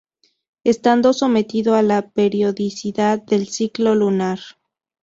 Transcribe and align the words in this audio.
Estando 0.63 1.13
sometido 1.13 1.75
a 1.75 1.83
la 1.83 2.09
periodicidad 2.09 3.21
del 3.21 3.47
ciclo 3.49 3.93
lunar. 3.93 4.39